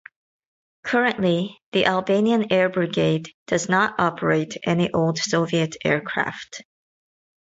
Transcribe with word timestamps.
Currently, 0.83 1.55
the 1.73 1.85
Albanian 1.85 2.51
Air 2.51 2.69
Brigade 2.69 3.29
does 3.45 3.69
not 3.69 3.99
operate 3.99 4.57
any 4.65 4.91
old 4.91 5.19
Soviet 5.19 5.75
aircraft. 5.85 6.63